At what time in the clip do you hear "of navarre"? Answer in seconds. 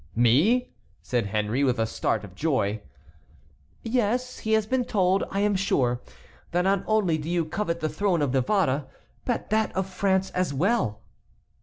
8.23-8.87